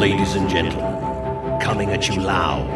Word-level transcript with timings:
Ladies 0.00 0.34
and 0.34 0.48
gentlemen, 0.48 1.60
coming 1.60 1.90
at 1.90 2.08
you 2.08 2.22
loud, 2.22 2.66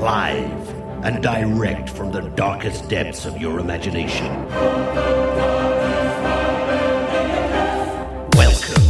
live, 0.00 1.04
and 1.04 1.22
direct 1.22 1.88
from 1.88 2.10
the 2.10 2.22
darkest 2.30 2.88
depths 2.88 3.26
of 3.26 3.40
your 3.40 3.60
imagination. 3.60 4.26
Welcome 8.34 8.82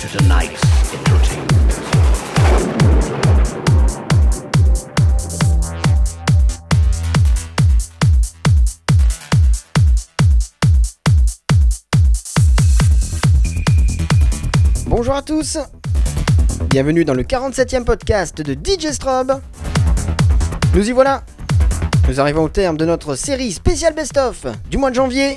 to 0.00 0.08
tonight's 0.08 0.92
entertainment. 0.92 1.50
Bonjour 14.88 15.14
à 15.14 15.22
tous 15.22 15.58
Bienvenue 16.70 17.04
dans 17.04 17.14
le 17.14 17.24
47e 17.24 17.82
podcast 17.82 18.40
de 18.42 18.52
DJ 18.52 18.92
Strobe. 18.92 19.40
Nous 20.72 20.88
y 20.88 20.92
voilà 20.92 21.24
Nous 22.06 22.20
arrivons 22.20 22.44
au 22.44 22.48
terme 22.48 22.76
de 22.76 22.84
notre 22.84 23.16
série 23.16 23.50
spéciale 23.50 23.92
best-of 23.92 24.46
du 24.70 24.78
mois 24.78 24.90
de 24.90 24.94
janvier. 24.94 25.36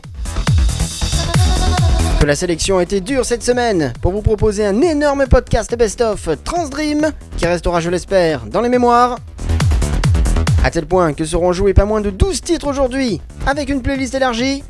La 2.24 2.36
sélection 2.36 2.78
a 2.78 2.84
été 2.84 3.02
dure 3.02 3.26
cette 3.26 3.42
semaine 3.42 3.94
pour 4.00 4.12
vous 4.12 4.22
proposer 4.22 4.64
un 4.64 4.80
énorme 4.82 5.26
podcast 5.26 5.76
best-of 5.76 6.30
Transdream 6.44 7.12
qui 7.36 7.48
restera, 7.48 7.80
je 7.80 7.90
l'espère, 7.90 8.46
dans 8.46 8.62
les 8.62 8.70
mémoires. 8.70 9.18
À 10.64 10.70
tel 10.70 10.86
point 10.86 11.14
que 11.14 11.26
seront 11.26 11.52
joués 11.52 11.74
pas 11.74 11.86
moins 11.86 12.02
de 12.02 12.12
12 12.12 12.42
titres 12.42 12.68
aujourd'hui 12.68 13.22
avec 13.48 13.70
une 13.70 13.82
playlist 13.82 14.14
élargie 14.14 14.64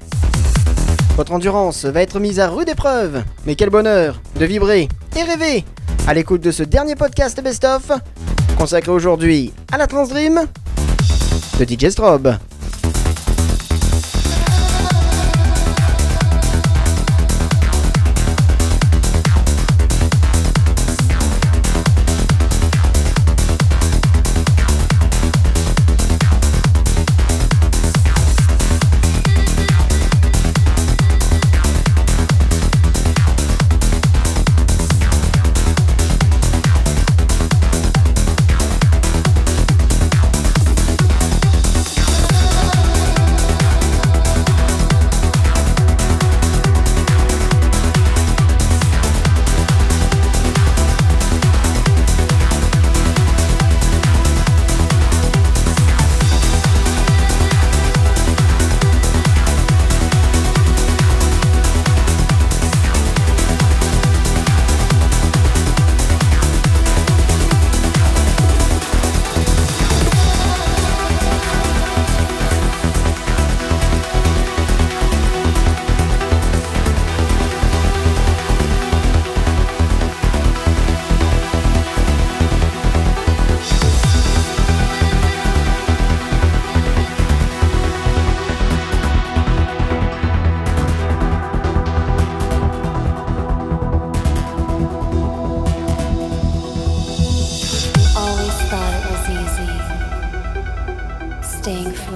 votre 1.15 1.31
endurance 1.31 1.85
va 1.85 2.01
être 2.01 2.19
mise 2.19 2.39
à 2.39 2.47
rude 2.47 2.69
épreuve, 2.69 3.23
mais 3.45 3.53
quel 3.53 3.69
bonheur 3.69 4.19
de 4.39 4.45
vibrer 4.45 4.87
et 5.15 5.21
rêver 5.21 5.63
à 6.07 6.13
l'écoute 6.13 6.41
de 6.41 6.51
ce 6.51 6.63
dernier 6.63 6.95
podcast 6.95 7.41
best-of 7.41 7.91
consacré 8.57 8.91
aujourd'hui 8.91 9.53
à 9.71 9.77
la 9.77 9.87
Transdream 9.87 10.41
de 11.59 11.65
DJ 11.65 11.89
Strobe. 11.89 12.35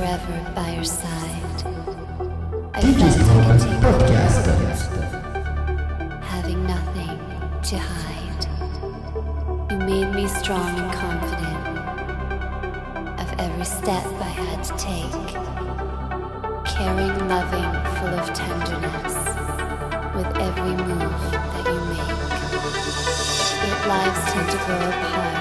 Forever 0.07 0.51
by 0.55 0.69
your 0.71 0.85
side. 0.85 1.63
I 2.73 2.81
felt 2.81 3.01
I 3.01 3.11
could 3.11 3.59
take 3.59 3.79
the 3.81 3.83
world, 3.83 4.03
having 6.23 6.65
nothing 6.65 7.19
to 7.63 7.77
hide. 7.77 8.43
You 9.69 9.77
made 9.79 10.15
me 10.15 10.27
strong 10.29 10.79
and 10.79 10.91
confident 10.93 11.67
of 13.19 13.39
every 13.39 13.65
step 13.65 14.05
I 14.05 14.31
had 14.45 14.63
to 14.63 14.73
take, 14.77 15.27
caring, 16.65 17.17
loving, 17.27 17.71
full 17.97 18.13
of 18.19 18.25
tenderness 18.33 19.15
with 20.15 20.31
every 20.37 20.75
move 20.87 21.31
that 21.31 21.65
you 21.73 21.79
make. 21.91 22.17
Yet 23.67 23.79
lives 23.87 24.21
tend 24.31 24.47
to 24.51 24.57
grow 24.65 24.83
apart 24.89 25.36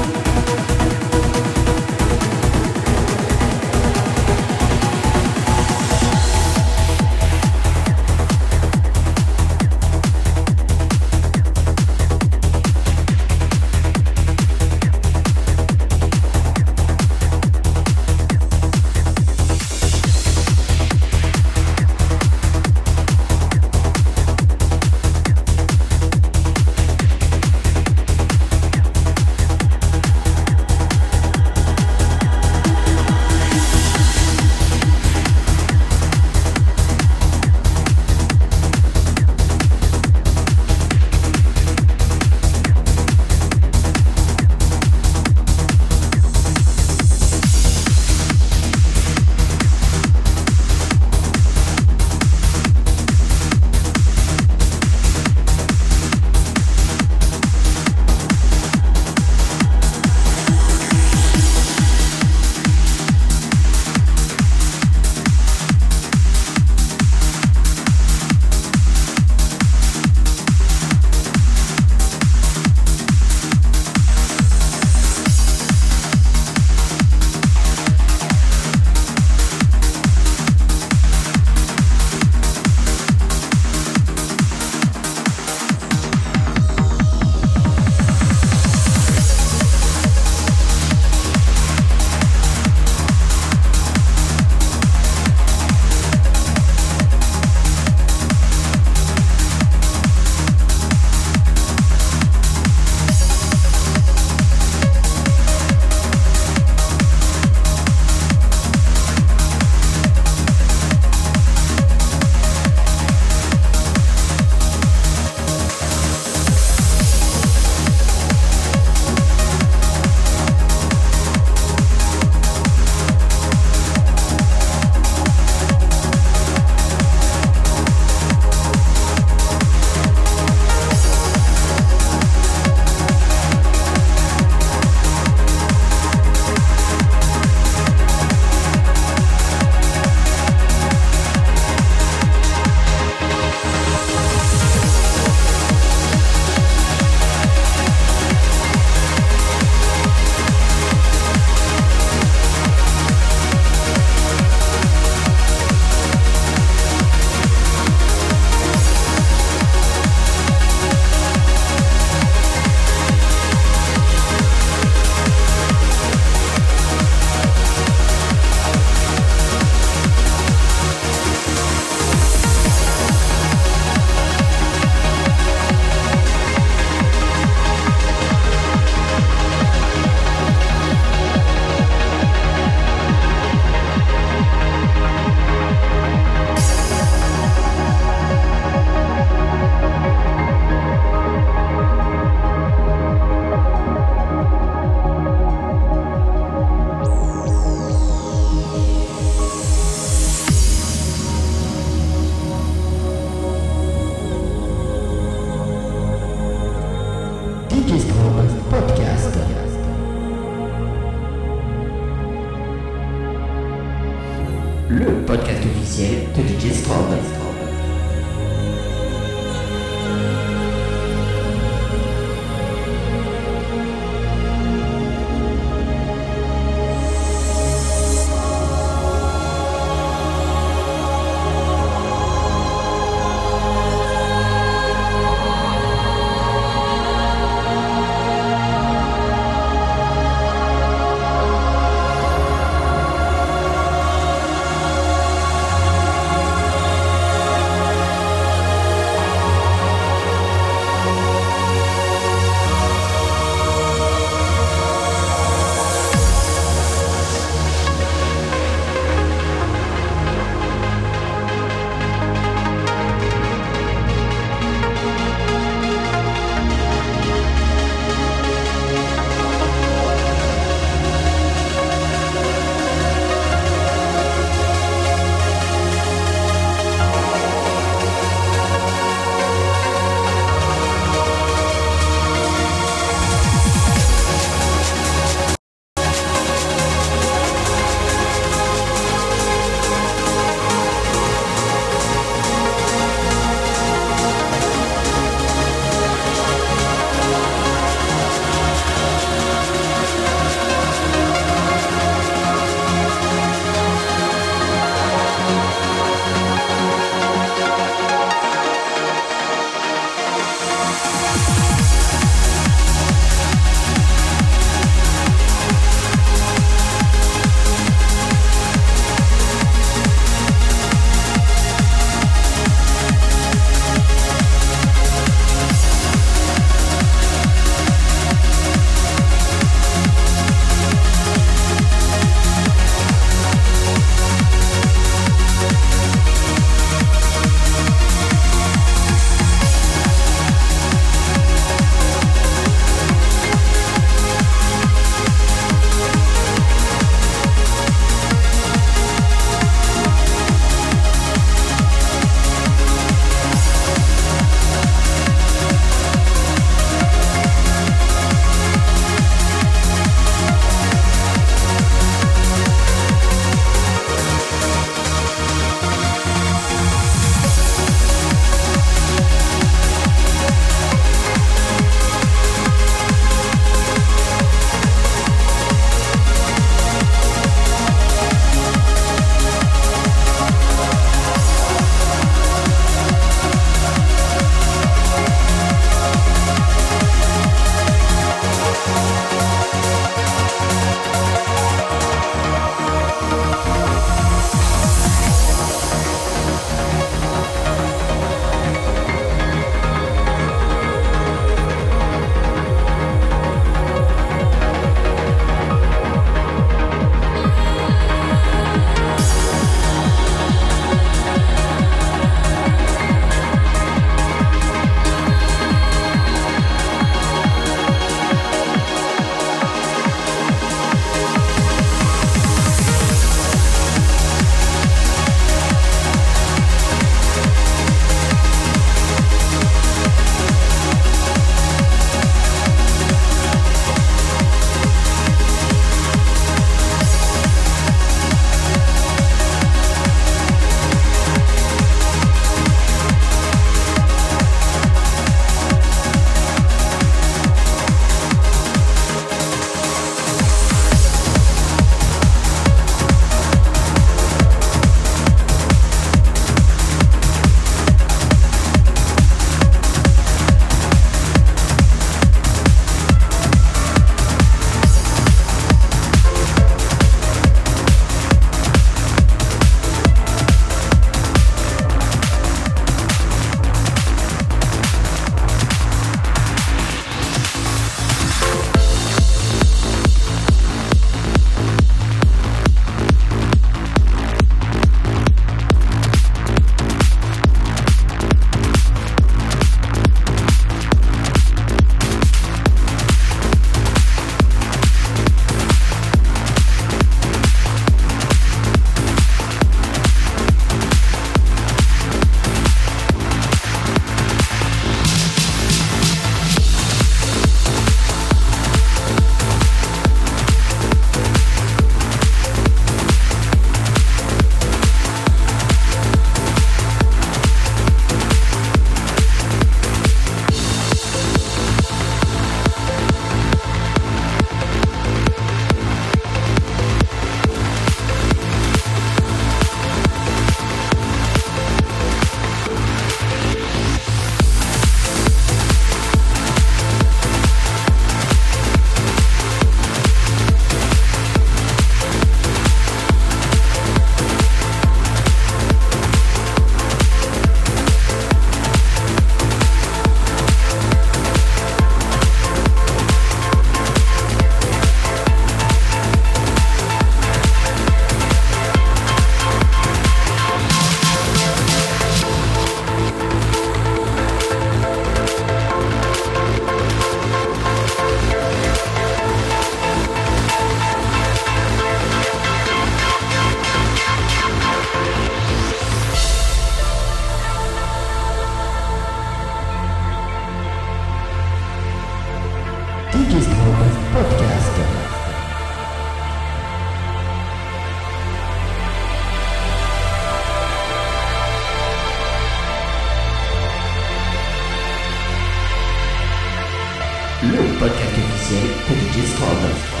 le 597.43 597.57
podcast 597.79 598.17
officiel 598.17 598.67
de 598.87 598.93
DJ 598.93 599.25
Scrub. 599.25 600.00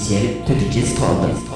Ministério 0.00 0.42
da 0.46 0.54
Justiça 0.54 0.92
Escola. 0.92 1.49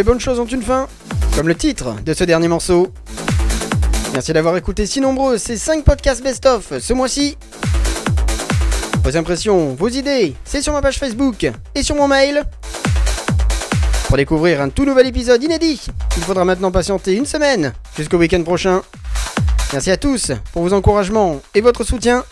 Les 0.00 0.04
bonnes 0.04 0.18
choses 0.18 0.40
ont 0.40 0.46
une 0.46 0.62
fin, 0.62 0.88
comme 1.36 1.46
le 1.46 1.54
titre 1.54 1.94
de 2.06 2.14
ce 2.14 2.24
dernier 2.24 2.48
morceau. 2.48 2.90
Merci 4.14 4.32
d'avoir 4.32 4.56
écouté 4.56 4.86
si 4.86 4.98
nombreux 4.98 5.36
ces 5.36 5.58
5 5.58 5.84
podcasts 5.84 6.22
best-of 6.22 6.78
ce 6.78 6.94
mois-ci. 6.94 7.36
Vos 9.04 9.14
impressions, 9.18 9.74
vos 9.74 9.88
idées, 9.88 10.34
c'est 10.42 10.62
sur 10.62 10.72
ma 10.72 10.80
page 10.80 10.98
Facebook 10.98 11.52
et 11.74 11.82
sur 11.82 11.96
mon 11.96 12.08
mail. 12.08 12.44
Pour 14.08 14.16
découvrir 14.16 14.62
un 14.62 14.70
tout 14.70 14.86
nouvel 14.86 15.06
épisode 15.06 15.44
inédit, 15.44 15.88
il 16.16 16.22
faudra 16.22 16.46
maintenant 16.46 16.70
patienter 16.70 17.12
une 17.12 17.26
semaine 17.26 17.74
jusqu'au 17.94 18.16
week-end 18.16 18.42
prochain. 18.42 18.80
Merci 19.74 19.90
à 19.90 19.98
tous 19.98 20.32
pour 20.54 20.62
vos 20.62 20.72
encouragements 20.72 21.42
et 21.54 21.60
votre 21.60 21.84
soutien. 21.84 22.24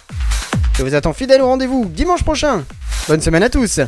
Je 0.78 0.84
vous 0.84 0.94
attends 0.94 1.12
fidèle 1.12 1.42
au 1.42 1.48
rendez-vous 1.48 1.84
dimanche 1.84 2.24
prochain. 2.24 2.64
Bonne 3.08 3.20
semaine 3.20 3.42
à 3.42 3.50
tous 3.50 3.82